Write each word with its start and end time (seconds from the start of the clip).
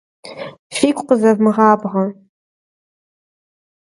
Фигу 0.75 1.03
къызэвмыгъабгъэ. 1.07 2.05